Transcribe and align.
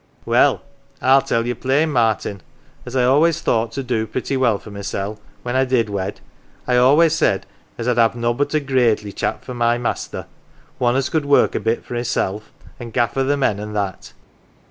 "Well, 0.25 0.63
I'll 0.99 1.21
tell 1.21 1.45
ye 1.45 1.53
plain, 1.53 1.91
Martin, 1.91 2.41
as 2.87 2.95
I 2.95 3.03
always 3.03 3.39
thought 3.39 3.71
to 3.73 3.83
do 3.83 4.07
pretty 4.07 4.35
well 4.35 4.57
for 4.57 4.71
mysel* 4.71 5.19
when 5.43 5.55
I 5.55 5.63
did 5.63 5.89
wed, 5.91 6.21
I 6.67 6.75
always 6.75 7.13
said 7.13 7.45
as 7.77 7.87
I'd 7.87 7.97
have 7.99 8.15
nobbut 8.15 8.55
a 8.55 8.59
gradely 8.61 9.11
chap 9.13 9.45
for 9.45 9.53
my 9.53 9.77
master: 9.77 10.25
one 10.79 10.95
as 10.95 11.09
could 11.09 11.25
work 11.27 11.53
a 11.53 11.59
bit 11.59 11.85
for 11.85 11.93
himsel', 11.93 12.41
an' 12.79 12.89
gaffer 12.89 13.21
the 13.21 13.37
men, 13.37 13.59
an' 13.59 13.73
that. 13.73 14.13